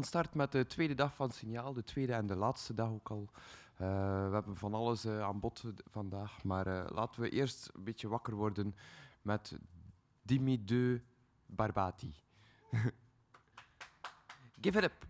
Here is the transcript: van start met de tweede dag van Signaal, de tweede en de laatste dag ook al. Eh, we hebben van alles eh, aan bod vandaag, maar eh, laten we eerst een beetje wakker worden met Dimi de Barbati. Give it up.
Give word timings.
van 0.00 0.08
start 0.08 0.34
met 0.34 0.52
de 0.52 0.66
tweede 0.66 0.94
dag 0.94 1.14
van 1.14 1.30
Signaal, 1.30 1.72
de 1.72 1.82
tweede 1.82 2.12
en 2.12 2.26
de 2.26 2.36
laatste 2.36 2.74
dag 2.74 2.88
ook 2.90 3.10
al. 3.10 3.30
Eh, 3.76 4.28
we 4.28 4.32
hebben 4.32 4.56
van 4.56 4.74
alles 4.74 5.04
eh, 5.04 5.22
aan 5.22 5.40
bod 5.40 5.64
vandaag, 5.90 6.44
maar 6.44 6.66
eh, 6.66 6.90
laten 6.90 7.22
we 7.22 7.28
eerst 7.28 7.70
een 7.74 7.84
beetje 7.84 8.08
wakker 8.08 8.34
worden 8.34 8.74
met 9.22 9.58
Dimi 10.22 10.64
de 10.64 11.00
Barbati. 11.46 12.14
Give 14.62 14.78
it 14.78 14.84
up. 14.84 15.09